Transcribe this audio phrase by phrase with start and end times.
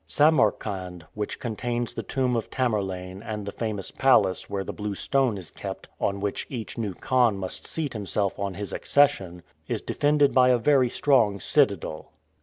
[0.07, 5.37] Samarcand, which contains the tomb of Tamerlane and the famous palace where the blue stone
[5.37, 10.33] is kept on which each new khan must seat himself on his accession, is defended
[10.33, 12.13] by a very strong citadel.